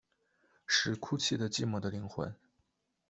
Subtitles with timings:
[0.65, 2.35] 是哭泣的寂寞的灵魂